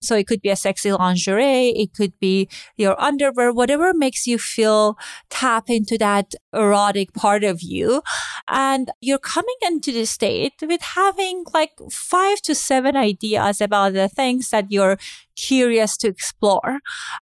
So 0.00 0.16
it 0.16 0.26
could 0.26 0.42
be 0.42 0.50
a 0.50 0.56
sexy 0.56 0.92
lingerie. 0.92 1.70
It 1.70 1.94
could 1.94 2.18
be 2.20 2.48
your 2.76 3.00
underwear, 3.00 3.52
whatever 3.52 3.92
makes 3.94 4.26
you 4.26 4.38
feel 4.38 4.96
tap 5.30 5.70
into 5.70 5.96
that 5.98 6.34
erotic 6.52 7.12
part 7.14 7.44
of 7.44 7.62
you. 7.62 8.02
And 8.50 8.90
you're 9.00 9.18
coming 9.18 9.54
into 9.62 9.92
the 9.92 10.06
state 10.06 10.54
with 10.60 10.82
having 10.82 11.44
like 11.54 11.70
five 11.90 12.42
to 12.42 12.54
seven 12.54 12.96
ideas 12.96 13.60
about 13.60 13.92
the 13.92 14.08
things 14.08 14.50
that 14.50 14.66
you're 14.70 14.98
curious 15.36 15.96
to 15.98 16.08
explore. 16.08 16.80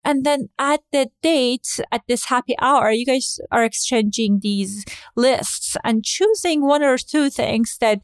And 0.03 0.25
then 0.25 0.49
at 0.59 0.81
the 0.91 1.09
date, 1.21 1.79
at 1.91 2.01
this 2.07 2.25
happy 2.25 2.55
hour, 2.59 2.91
you 2.91 3.05
guys 3.05 3.39
are 3.51 3.63
exchanging 3.63 4.39
these 4.41 4.83
lists 5.15 5.77
and 5.83 6.03
choosing 6.03 6.61
one 6.65 6.83
or 6.83 6.97
two 6.97 7.29
things 7.29 7.77
that 7.79 8.01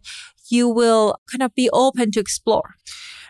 you 0.50 0.70
will 0.70 1.18
kind 1.30 1.44
of 1.44 1.54
be 1.54 1.70
open 1.72 2.12
to 2.12 2.20
explore. 2.20 2.76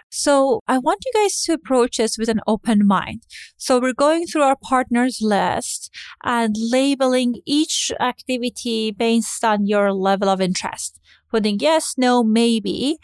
So 0.09 0.61
I 0.67 0.77
want 0.77 1.03
you 1.05 1.11
guys 1.21 1.41
to 1.43 1.53
approach 1.53 1.97
this 1.97 2.17
with 2.17 2.29
an 2.29 2.41
open 2.47 2.85
mind. 2.85 3.23
So 3.57 3.79
we're 3.79 3.93
going 3.93 4.25
through 4.25 4.41
our 4.43 4.57
partners 4.61 5.19
list 5.21 5.93
and 6.23 6.55
labeling 6.57 7.41
each 7.45 7.91
activity 7.99 8.91
based 8.91 9.43
on 9.43 9.65
your 9.65 9.93
level 9.93 10.29
of 10.29 10.41
interest 10.41 10.99
putting 11.29 11.59
yes, 11.59 11.95
no, 11.97 12.23
maybe. 12.23 12.97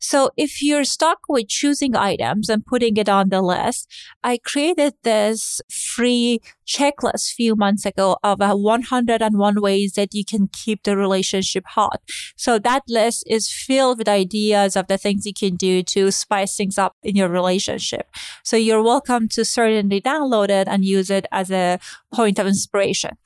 So 0.00 0.30
if 0.36 0.62
you're 0.62 0.84
stuck 0.84 1.18
with 1.28 1.48
choosing 1.48 1.96
items 1.96 2.48
and 2.48 2.64
putting 2.64 2.96
it 2.96 3.08
on 3.08 3.30
the 3.30 3.42
list, 3.42 3.90
I 4.22 4.38
created 4.38 4.94
this 5.02 5.60
free 5.70 6.40
checklist 6.68 7.32
few 7.32 7.56
months 7.56 7.86
ago 7.86 8.16
of 8.22 8.40
uh, 8.40 8.54
101 8.54 9.60
ways 9.60 9.92
that 9.94 10.14
you 10.14 10.24
can 10.24 10.48
keep 10.52 10.82
the 10.82 10.96
relationship 10.96 11.64
hot. 11.66 12.00
So 12.36 12.58
that 12.58 12.82
list 12.88 13.24
is 13.26 13.50
filled 13.50 13.98
with 13.98 14.08
ideas 14.08 14.76
of 14.76 14.86
the 14.86 14.98
things 14.98 15.26
you 15.26 15.32
can 15.32 15.56
do 15.56 15.82
to 15.84 16.10
spice 16.10 16.56
things 16.56 16.78
up 16.78 16.94
in 17.02 17.16
your 17.16 17.28
relationship. 17.28 18.08
So 18.44 18.56
you're 18.56 18.82
welcome 18.82 19.28
to 19.30 19.44
certainly 19.44 20.00
download 20.00 20.50
it 20.50 20.68
and 20.68 20.84
use 20.84 21.10
it 21.10 21.26
as 21.32 21.50
a 21.50 21.78
point 22.12 22.38
of 22.38 22.46
inspiration. 22.46 23.16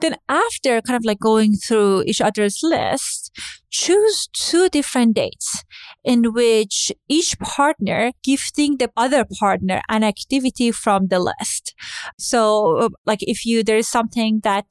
Then 0.00 0.16
after 0.28 0.80
kind 0.82 0.96
of 0.96 1.04
like 1.04 1.18
going 1.18 1.54
through 1.54 2.02
each 2.02 2.20
other's 2.20 2.60
list, 2.62 3.32
choose 3.72 4.28
two 4.34 4.68
different 4.68 5.16
dates 5.16 5.64
in 6.04 6.32
which 6.32 6.92
each 7.08 7.38
partner 7.38 8.12
gifting 8.22 8.76
the 8.76 8.90
other 8.96 9.24
partner 9.40 9.80
an 9.88 10.04
activity 10.04 10.70
from 10.70 11.08
the 11.08 11.18
list. 11.18 11.74
So 12.18 12.81
like 13.06 13.20
if 13.22 13.44
you, 13.46 13.62
there 13.62 13.76
is 13.76 13.88
something 13.88 14.40
that 14.42 14.66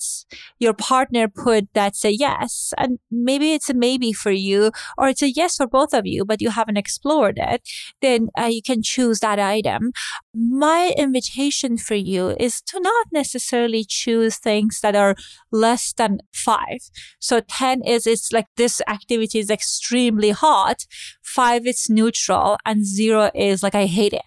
your 0.60 0.74
partner 0.74 1.28
put 1.28 1.68
that's 1.74 2.04
a 2.06 2.12
yes, 2.12 2.74
and 2.78 3.00
maybe 3.10 3.54
it's 3.54 3.70
a 3.70 3.74
maybe 3.74 4.14
for 4.14 4.32
you, 4.32 4.72
or 4.98 5.10
it's 5.10 5.22
a 5.22 5.32
yes 5.32 5.58
for 5.58 5.68
both 5.68 5.94
of 5.94 6.06
you, 6.06 6.26
but 6.26 6.42
you 6.42 6.50
haven't 6.50 6.78
explored 6.78 7.38
it, 7.38 7.62
then 8.02 8.30
uh, 8.40 8.46
you 8.46 8.62
can 8.62 8.82
choose 8.82 9.20
that 9.20 9.40
item. 9.40 9.92
My 10.34 10.94
invitation 10.98 11.78
for 11.78 11.96
you 11.96 12.38
is 12.40 12.62
to 12.68 12.80
not 12.80 13.08
necessarily 13.12 13.84
choose 13.84 14.38
things 14.38 14.80
that 14.82 14.96
are 14.96 15.16
less 15.52 15.92
than 15.92 16.20
five. 16.34 16.90
So 17.20 17.42
10 17.42 17.82
is, 17.84 18.08
it's 18.08 18.32
like 18.32 18.46
this 18.56 18.82
activity 18.88 19.40
is 19.40 19.50
extremely 19.50 20.30
hot. 20.30 20.86
Five, 21.22 21.68
is 21.68 21.90
neutral 21.90 22.58
and 22.66 22.86
zero 22.86 23.30
is 23.36 23.62
like, 23.62 23.76
I 23.76 23.88
hate 23.88 24.14
it. 24.14 24.22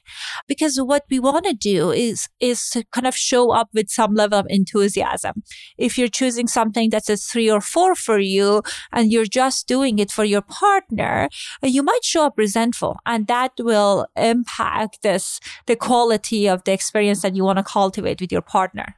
Because 0.46 0.76
what 0.76 1.04
we 1.11 1.18
want 1.18 1.46
to 1.46 1.54
do 1.54 1.90
is, 1.90 2.28
is 2.38 2.68
to 2.70 2.84
kind 2.92 3.06
of 3.06 3.16
show 3.16 3.50
up 3.52 3.68
with 3.73 3.88
some 3.88 4.14
level 4.14 4.38
of 4.38 4.46
enthusiasm. 4.50 5.42
If 5.78 5.96
you're 5.96 6.08
choosing 6.08 6.49
something 6.49 6.90
that's 6.90 7.08
a 7.08 7.16
three 7.16 7.50
or 7.50 7.62
four 7.62 7.94
for 7.94 8.18
you 8.18 8.62
and 8.92 9.11
you're 9.11 9.25
just 9.25 9.66
doing 9.66 9.99
it 9.99 10.11
for 10.11 10.25
your 10.25 10.42
partner, 10.42 11.30
you 11.62 11.82
might 11.82 12.04
show 12.04 12.26
up 12.26 12.34
resentful 12.37 12.99
and 13.06 13.26
that 13.26 13.52
will 13.58 14.06
impact 14.16 15.00
this, 15.02 15.40
the 15.66 15.76
quality 15.94 16.48
of 16.48 16.64
the 16.64 16.72
experience 16.72 17.22
that 17.22 17.36
you 17.36 17.44
want 17.44 17.58
to 17.58 17.62
cultivate 17.62 18.20
with 18.20 18.32
your 18.32 18.42
partner. 18.42 18.96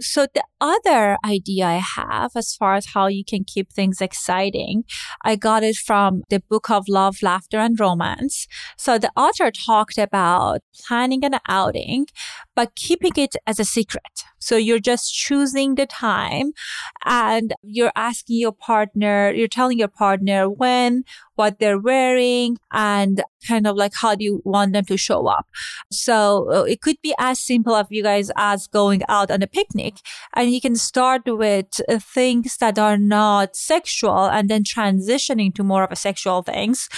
So 0.00 0.26
the 0.34 0.44
other 0.62 1.18
idea 1.24 1.66
I 1.66 1.82
have 1.96 2.30
as 2.34 2.54
far 2.54 2.74
as 2.74 2.86
how 2.94 3.06
you 3.06 3.22
can 3.22 3.44
keep 3.44 3.70
things 3.70 4.00
exciting, 4.00 4.84
I 5.22 5.36
got 5.36 5.62
it 5.62 5.76
from 5.76 6.22
the 6.30 6.40
book 6.48 6.70
of 6.70 6.88
love, 6.88 7.16
laughter 7.20 7.58
and 7.58 7.78
romance. 7.78 8.48
So 8.78 8.98
the 8.98 9.12
author 9.14 9.50
talked 9.50 9.98
about 9.98 10.62
planning 10.86 11.22
an 11.22 11.36
outing, 11.46 12.06
but 12.54 12.74
keeping 12.74 13.12
it 13.16 13.36
as 13.46 13.58
a 13.58 13.64
secret. 13.64 14.24
So 14.38 14.56
you're 14.56 14.80
just 14.80 15.14
choosing 15.14 15.76
the 15.76 15.86
time 15.86 16.52
and 17.04 17.54
you're 17.62 17.92
asking 17.94 18.38
your 18.38 18.52
partner, 18.52 19.30
you're 19.30 19.48
telling 19.48 19.78
your 19.78 19.88
partner 19.88 20.50
when, 20.50 21.04
what 21.34 21.58
they're 21.58 21.78
wearing 21.78 22.58
and 22.72 23.22
kind 23.46 23.66
of 23.66 23.76
like 23.76 23.92
how 23.94 24.14
do 24.14 24.24
you 24.24 24.42
want 24.44 24.72
them 24.72 24.84
to 24.84 24.96
show 24.96 25.26
up. 25.26 25.46
So 25.90 26.50
uh, 26.52 26.62
it 26.64 26.80
could 26.80 26.96
be 27.02 27.14
as 27.18 27.40
simple 27.40 27.74
of 27.74 27.86
you 27.90 28.02
guys 28.02 28.30
as 28.36 28.66
going 28.66 29.02
out 29.08 29.30
on 29.30 29.42
a 29.42 29.46
picnic 29.46 29.94
and 30.34 30.52
you 30.52 30.60
can 30.60 30.76
start 30.76 31.22
with 31.26 31.80
uh, 31.88 31.98
things 31.98 32.56
that 32.58 32.78
are 32.78 32.98
not 32.98 33.56
sexual 33.56 34.26
and 34.26 34.48
then 34.48 34.64
transitioning 34.64 35.54
to 35.54 35.64
more 35.64 35.84
of 35.84 35.92
a 35.92 35.96
sexual 35.96 36.42
things 36.42 36.88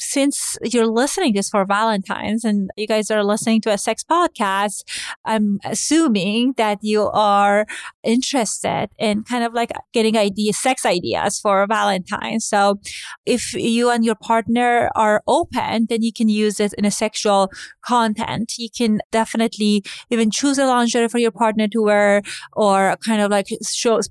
since 0.00 0.56
you're 0.62 0.86
listening 0.86 1.34
this 1.34 1.50
for 1.50 1.64
Valentine's 1.64 2.44
and 2.44 2.70
you 2.76 2.86
guys 2.86 3.10
are 3.10 3.22
listening 3.22 3.60
to 3.62 3.72
a 3.72 3.78
sex 3.78 4.02
podcast, 4.02 4.82
I'm 5.24 5.60
assuming 5.64 6.54
that 6.56 6.78
you 6.82 7.08
are 7.08 7.66
interested 8.02 8.88
in 8.98 9.22
kind 9.24 9.44
of 9.44 9.52
like 9.52 9.70
getting 9.92 10.16
ideas, 10.16 10.58
sex 10.58 10.86
ideas 10.86 11.38
for 11.38 11.66
Valentine's. 11.66 12.46
So 12.46 12.80
if 13.26 13.52
you 13.54 13.90
and 13.90 14.04
your 14.04 14.14
partner 14.14 14.90
are 14.94 15.22
open, 15.26 15.86
then 15.88 16.02
you 16.02 16.12
can 16.12 16.28
use 16.28 16.58
it 16.60 16.72
in 16.74 16.84
a 16.84 16.90
sexual 16.90 17.50
content. 17.84 18.54
You 18.56 18.70
can 18.70 19.00
definitely 19.12 19.84
even 20.08 20.30
choose 20.30 20.58
a 20.58 20.66
lingerie 20.66 21.08
for 21.08 21.18
your 21.18 21.30
partner 21.30 21.68
to 21.68 21.82
wear 21.82 22.22
or 22.54 22.96
kind 23.04 23.20
of 23.20 23.30
like 23.30 23.48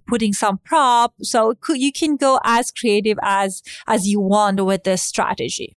putting 0.08 0.34
some 0.34 0.60
prop. 0.60 1.14
So 1.22 1.56
you 1.70 1.92
can 1.92 2.16
go 2.16 2.40
as 2.44 2.72
creative 2.72 3.18
as, 3.24 3.64
as 3.88 4.08
you 4.08 4.20
want 4.20 4.64
with 4.64 4.84
this 4.84 5.02
strategy. 5.02 5.79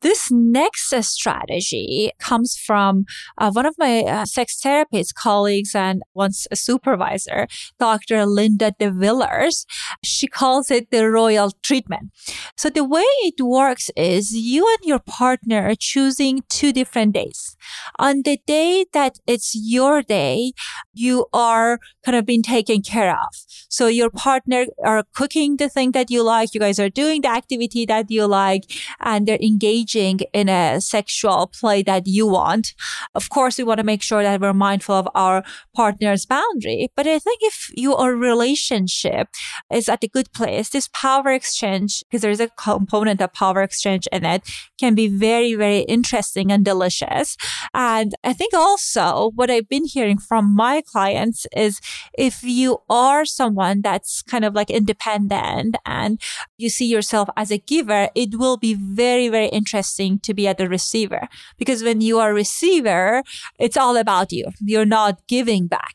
This 0.00 0.30
next 0.30 0.94
strategy 1.02 2.12
comes 2.20 2.56
from 2.56 3.04
uh, 3.36 3.50
one 3.50 3.66
of 3.66 3.74
my 3.78 4.02
uh, 4.02 4.24
sex 4.26 4.60
therapist 4.60 5.14
colleagues 5.16 5.74
and 5.74 6.02
once 6.14 6.46
a 6.52 6.56
supervisor, 6.56 7.48
Dr. 7.80 8.24
Linda 8.24 8.72
De 8.78 8.90
Villers. 8.90 9.66
She 10.04 10.28
calls 10.28 10.70
it 10.70 10.90
the 10.90 11.10
royal 11.10 11.50
treatment. 11.62 12.10
So 12.56 12.70
the 12.70 12.84
way 12.84 13.02
it 13.22 13.42
works 13.42 13.90
is 13.96 14.32
you 14.32 14.66
and 14.66 14.88
your 14.88 15.00
partner 15.00 15.68
are 15.68 15.74
choosing 15.78 16.42
two 16.48 16.72
different 16.72 17.14
days. 17.14 17.56
On 17.98 18.22
the 18.22 18.38
day 18.46 18.86
that 18.92 19.18
it's 19.26 19.52
your 19.54 20.02
day, 20.02 20.52
you 20.94 21.26
are 21.32 21.80
kind 22.04 22.16
of 22.16 22.24
being 22.24 22.42
taken 22.42 22.82
care 22.82 23.10
of. 23.10 23.28
So 23.68 23.88
your 23.88 24.10
partner 24.10 24.66
are 24.84 25.04
cooking 25.14 25.56
the 25.56 25.68
thing 25.68 25.92
that 25.92 26.10
you 26.10 26.22
like. 26.22 26.54
You 26.54 26.60
guys 26.60 26.78
are 26.78 26.88
doing 26.88 27.22
the 27.22 27.30
activity 27.30 27.84
that 27.86 28.10
you 28.10 28.26
like 28.26 28.64
and 29.00 29.26
they're 29.26 29.38
engaged 29.42 29.87
engaging 29.88 30.20
in 30.32 30.48
a 30.48 30.80
sexual 30.80 31.46
play 31.46 31.82
that 31.82 32.06
you 32.06 32.26
want. 32.26 32.74
Of 33.14 33.30
course, 33.30 33.58
we 33.58 33.64
want 33.64 33.78
to 33.78 33.84
make 33.84 34.02
sure 34.02 34.22
that 34.22 34.40
we're 34.40 34.52
mindful 34.52 34.94
of 34.94 35.08
our 35.14 35.44
partner's 35.74 36.26
boundary. 36.26 36.90
But 36.96 37.06
I 37.06 37.18
think 37.18 37.40
if 37.42 37.70
your 37.74 38.16
relationship 38.16 39.28
is 39.72 39.88
at 39.88 40.04
a 40.04 40.08
good 40.08 40.32
place, 40.32 40.70
this 40.70 40.88
power 40.92 41.32
exchange, 41.32 42.02
because 42.04 42.22
there's 42.22 42.40
a 42.40 42.48
component 42.48 43.20
of 43.20 43.32
power 43.32 43.62
exchange 43.62 44.06
in 44.12 44.24
it, 44.24 44.42
can 44.78 44.94
be 44.94 45.08
very, 45.08 45.54
very 45.54 45.80
interesting 45.80 46.52
and 46.52 46.64
delicious. 46.64 47.36
And 47.74 48.14
I 48.24 48.32
think 48.32 48.54
also 48.54 49.32
what 49.34 49.50
I've 49.50 49.68
been 49.68 49.86
hearing 49.86 50.18
from 50.18 50.54
my 50.54 50.82
clients 50.82 51.46
is 51.56 51.80
if 52.16 52.42
you 52.42 52.78
are 52.88 53.24
someone 53.24 53.82
that's 53.82 54.22
kind 54.22 54.44
of 54.44 54.54
like 54.54 54.70
independent 54.70 55.76
and 55.84 56.20
you 56.56 56.68
see 56.68 56.86
yourself 56.86 57.28
as 57.36 57.50
a 57.50 57.58
giver, 57.58 58.08
it 58.14 58.38
will 58.38 58.56
be 58.56 58.74
very, 58.74 59.28
very 59.28 59.48
interesting 59.48 59.77
interesting 59.78 60.18
to 60.20 60.34
be 60.34 60.46
at 60.48 60.58
the 60.58 60.68
receiver 60.68 61.28
because 61.56 61.82
when 61.82 62.00
you 62.00 62.18
are 62.18 62.30
a 62.30 62.34
receiver, 62.34 63.22
it's 63.58 63.76
all 63.76 63.96
about 63.96 64.32
you. 64.32 64.44
You're 64.60 64.84
not 64.84 65.20
giving 65.28 65.68
back. 65.68 65.94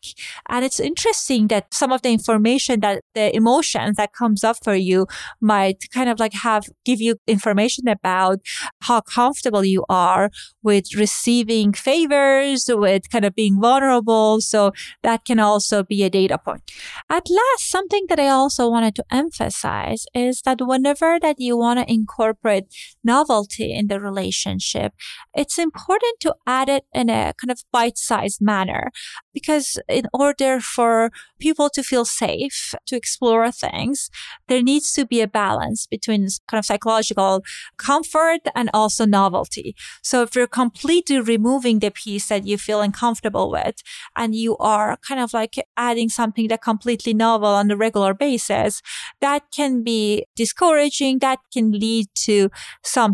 And 0.50 0.63
it's 0.63 0.80
interesting 0.80 1.48
that 1.48 1.74
some 1.74 1.92
of 1.92 2.02
the 2.02 2.10
information 2.10 2.80
that 2.80 3.02
the 3.13 3.36
emotions 3.36 3.98
that 3.98 4.13
comes 4.13 4.44
up 4.44 4.58
for 4.63 4.75
you 4.75 5.08
might 5.42 5.84
kind 5.94 6.10
of 6.10 6.20
like 6.20 6.34
have 6.34 6.63
give 6.86 7.02
you 7.02 7.16
information 7.28 7.88
about 7.88 8.40
how 8.82 9.02
comfortable 9.02 9.66
you 9.66 9.84
are 9.90 10.30
with 10.63 10.96
receiving 10.96 11.74
favors, 11.74 12.70
with 12.70 13.10
kind 13.10 13.25
of 13.25 13.36
being 13.36 13.60
vulnerable. 13.60 14.40
So 14.42 14.72
that 15.04 15.25
can 15.25 15.40
also 15.40 15.84
be 15.84 16.04
a 16.04 16.10
data 16.10 16.38
point. 16.38 16.63
At 17.10 17.30
last, 17.30 17.70
something 17.70 18.06
that 18.10 18.20
I 18.20 18.30
also 18.30 18.70
wanted 18.70 18.96
to 18.96 19.06
emphasize 19.12 20.06
is 20.13 20.42
that 20.44 20.60
whenever 20.62 21.20
that 21.20 21.36
you 21.40 21.58
want 21.58 21.80
to 21.80 21.92
incorporate 21.92 22.66
novelty 23.04 23.73
in 23.74 23.88
the 23.88 24.00
relationship, 24.00 24.94
it's 25.34 25.58
important 25.58 26.20
to 26.22 26.36
add 26.48 26.70
it 26.70 26.86
in 26.94 27.10
a 27.10 27.34
kind 27.39 27.51
of 27.51 27.63
bite-sized 27.72 28.42
manner 28.42 28.92
because 29.34 29.80
in 29.88 30.06
order 30.13 30.60
for 30.60 31.12
people 31.39 31.70
to 31.70 31.84
feel 31.84 32.06
safe 32.06 32.74
to 32.86 32.96
explore 32.96 33.51
things, 33.51 34.10
there 34.48 34.62
needs 34.62 34.94
to 34.94 35.06
be 35.06 35.22
a 35.22 35.27
balance 35.27 35.88
between 35.88 36.27
kind 36.48 36.60
of 36.60 36.65
psychological 36.65 37.44
comfort 37.77 38.42
and 38.56 38.70
also 38.74 39.06
novelty. 39.06 39.75
So 40.01 40.22
if 40.22 40.36
you're 40.36 40.48
completely 40.48 41.20
removing 41.20 41.80
the 41.80 41.92
piece 41.92 42.27
that 42.27 42.46
you 42.46 42.58
feel 42.58 42.82
uncomfortable 42.82 43.50
with 43.51 43.75
and 44.15 44.36
you 44.36 44.58
are 44.58 44.98
kind 45.08 45.20
of 45.20 45.34
like 45.34 45.56
adding 45.75 46.10
something 46.10 46.48
that 46.48 46.62
completely 46.62 47.13
novel 47.13 47.50
on 47.50 47.72
a 47.72 47.75
regular 47.75 48.13
basis, 48.13 48.82
that 49.20 49.44
can 49.53 49.84
be 49.84 50.25
discouraging. 50.36 51.20
That 51.20 51.39
can 51.51 51.72
lead 51.72 52.08
to 52.25 52.50
some 52.84 53.13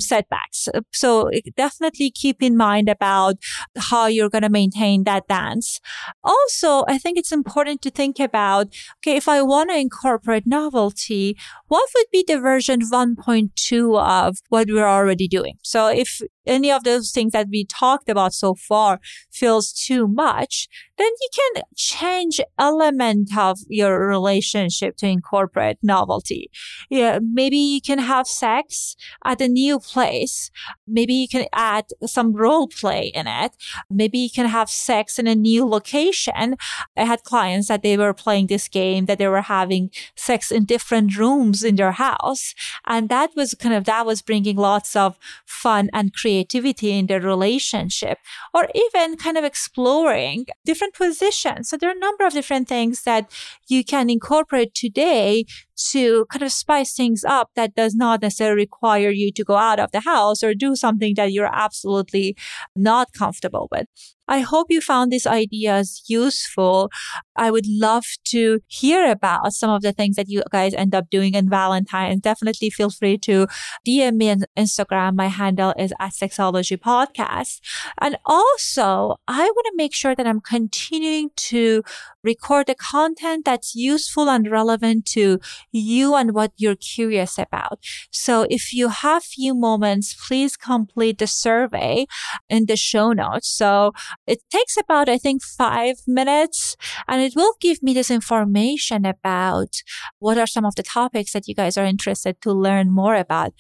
So 0.52 1.30
definitely 1.56 2.12
keep 2.12 2.42
in 2.42 2.58
mind 2.58 2.90
about 2.90 3.36
how 3.78 4.08
you're 4.08 4.30
going 4.30 4.44
to 4.44 4.50
maintain 4.50 5.04
that 5.04 5.28
dance. 5.28 5.80
Also, 6.24 6.84
I 6.88 6.98
think 6.98 7.18
it's 7.18 7.32
important 7.32 7.82
to 7.84 7.92
think 7.92 8.20
about, 8.20 8.68
okay, 9.00 9.16
if 9.16 9.28
I 9.28 9.42
want 9.42 9.70
to 9.70 9.78
incorporate 9.78 10.46
novelty, 10.46 11.38
what 11.68 11.90
would 11.96 12.08
be 12.12 12.24
the 12.28 12.40
version 12.40 12.82
1.2 12.82 14.00
of 14.00 14.38
what 14.50 14.68
we're 14.70 14.88
already 14.88 15.28
doing? 15.28 15.58
So 15.64 15.88
if 15.88 16.22
any 16.50 16.72
of 16.72 16.84
those 16.84 17.12
things 17.12 17.32
that 17.34 17.48
we 17.50 17.66
talked 17.66 18.10
about 18.10 18.34
so 18.34 18.56
far 18.56 19.00
feels 19.32 19.72
too 19.72 20.08
much, 20.08 20.68
then 20.98 21.12
you 21.22 21.30
can 21.34 21.64
change 21.76 22.42
element 22.58 23.30
of 23.38 23.60
your 23.68 24.08
relationship 24.08 24.98
to 24.98 25.08
incorporate 25.08 25.78
novelty. 25.82 26.50
Yeah, 26.90 27.20
maybe 27.22 27.58
you 27.58 27.82
can 27.82 28.00
have 28.00 28.28
sex 28.28 28.96
at 29.24 29.40
a 29.40 29.48
new 29.48 29.80
place. 29.80 30.52
Maybe 30.88 31.14
you 31.14 31.28
can 31.28 31.46
add 31.54 31.86
some 32.06 32.34
role 32.34 32.68
play 32.68 33.12
in 33.14 33.28
it. 33.28 33.52
Maybe 33.90 34.20
you 34.20 34.30
can 34.30 34.48
have 34.48 34.70
sex 34.70 35.20
in 35.20 35.28
a 35.28 35.36
new 35.36 35.66
location. 35.66 36.58
I 36.98 37.06
had 37.06 37.24
clients 37.24 37.68
that 37.68 37.84
they 37.84 37.96
were 37.96 38.14
playing 38.14 38.48
this 38.48 38.68
game 38.68 39.06
that 39.06 39.20
they 39.20 39.28
were 39.28 39.42
having 39.42 39.92
sex 40.16 40.52
in 40.52 40.66
different 40.66 41.18
rooms 41.18 41.64
in 41.64 41.76
their 41.76 41.94
house. 41.94 42.54
And 42.86 43.08
that 43.10 43.32
was 43.36 43.54
kind 43.54 43.76
of, 43.76 43.86
that 43.86 44.06
was 44.06 44.22
bringing 44.22 44.58
lots 44.58 44.96
of 44.96 45.18
fun 45.46 45.90
and 45.94 46.14
creativity 46.14 46.39
creativity 46.40 46.92
in 46.92 47.08
their 47.08 47.20
relationship 47.20 48.18
or 48.54 48.68
even 48.74 49.18
kind 49.18 49.38
of 49.38 49.44
exploring 49.44 50.46
different 50.66 50.94
positions. 50.94 51.70
So 51.70 51.78
there 51.78 51.90
are 51.90 51.96
a 51.96 52.00
number 52.00 52.26
of 52.26 52.34
different 52.34 52.68
things 52.68 53.04
that 53.04 53.32
you 53.68 53.84
can 53.84 54.10
incorporate 54.10 54.74
today 54.74 55.46
to 55.92 56.26
kind 56.32 56.44
of 56.44 56.52
spice 56.52 56.94
things 56.94 57.24
up 57.24 57.50
that 57.56 57.76
does 57.76 57.96
not 57.96 58.22
necessarily 58.22 58.56
require 58.64 59.10
you 59.10 59.32
to 59.32 59.44
go 59.44 59.56
out 59.56 59.80
of 59.80 59.92
the 59.92 60.02
house 60.02 60.44
or 60.44 60.54
do 60.54 60.76
something 60.76 61.16
that 61.16 61.32
you're 61.32 61.54
absolutely 61.54 62.36
not 62.76 63.14
comfortable 63.14 63.68
with. 63.72 63.88
I 64.30 64.42
hope 64.42 64.68
you 64.70 64.80
found 64.80 65.12
these 65.12 65.26
ideas 65.26 66.04
useful. 66.08 66.92
I 67.36 67.50
would 67.50 67.66
love 67.68 68.06
to 68.26 68.60
hear 68.68 69.10
about 69.10 69.54
some 69.54 69.72
of 69.72 69.82
the 69.82 69.92
things 69.92 70.18
that 70.18 70.30
you 70.30 70.44
guys 70.52 70.76
end 70.76 70.94
up 70.94 71.10
doing 71.10 71.34
in 71.34 71.50
Valentine's. 71.50 72.22
Definitely 72.22 72.70
feel 72.70 72.92
free 72.92 73.18
to 73.20 73.48
DM 73.88 74.18
me 74.18 74.30
on 74.30 74.44
Instagram. 74.56 75.16
My 75.16 75.30
handle 75.30 75.74
is 75.80 75.92
at 76.00 76.12
Sexology 76.12 76.78
Podcast. 76.78 77.60
And 78.00 78.18
also, 78.24 79.16
I 79.28 79.46
want 79.46 79.66
to 79.66 79.74
make 79.76 79.96
sure 79.96 80.14
that 80.14 80.28
I'm 80.28 80.42
continuing 80.42 81.32
to 81.50 81.82
record 82.24 82.68
the 82.68 82.76
content 82.76 83.46
that's 83.46 83.76
useful 83.76 84.30
and 84.30 84.50
relevant 84.50 85.06
to 85.06 85.40
you 85.72 86.16
and 86.16 86.34
what 86.34 86.52
you're 86.58 86.76
curious 86.76 87.38
about. 87.38 87.80
So 88.12 88.46
if 88.50 88.74
you 88.74 88.90
have 88.90 89.24
few 89.24 89.54
moments, 89.54 90.16
please 90.28 90.58
complete 90.58 91.18
the 91.18 91.28
survey 91.28 92.06
in 92.50 92.66
the 92.66 92.76
show 92.76 93.14
notes. 93.14 93.50
So 93.50 93.94
it 94.28 94.40
takes 94.50 94.78
about, 94.78 95.10
I 95.10 95.18
think, 95.18 95.44
five 95.44 95.96
minutes 96.08 96.76
and 97.08 97.22
it 97.22 97.36
will 97.36 97.54
give 97.60 97.82
me 97.82 97.94
this 97.94 98.12
information 98.12 99.06
about 99.06 99.82
what 100.20 100.38
are 100.38 100.48
some 100.48 100.66
of 100.66 100.76
the 100.76 100.84
topics 100.84 101.34
that 101.34 101.48
you 101.48 101.56
guys 101.56 101.78
are 101.78 101.86
interested 101.86 102.42
to 102.42 102.52
learn 102.52 102.92
more 102.92 103.16
about. 103.16 103.54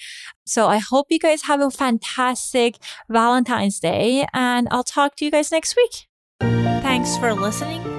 So 0.46 0.68
I 0.68 0.80
hope 0.80 1.08
you 1.10 1.20
guys 1.20 1.44
have 1.44 1.62
a 1.62 1.70
fantastic 1.70 2.78
Valentine's 3.10 3.80
Day 3.80 4.26
and 4.34 4.68
I'll 4.72 4.84
talk 4.84 5.16
to 5.18 5.26
you 5.26 5.32
guys 5.32 5.52
next 5.52 5.76
week. 5.76 6.08
Thanks 6.82 7.18
for 7.18 7.34
listening 7.34 7.99